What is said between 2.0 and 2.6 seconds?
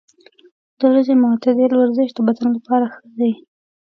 د بدن